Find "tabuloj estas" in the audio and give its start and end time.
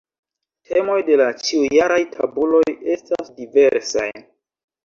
2.15-3.31